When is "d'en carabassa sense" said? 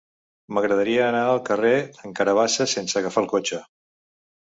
1.99-3.01